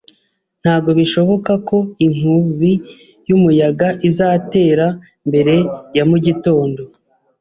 [0.61, 2.71] Ntabwo bishoboka ko inkubi
[3.27, 4.87] y'umuyaga izatera
[5.27, 5.55] mbere
[5.95, 6.81] ya mu gitondo.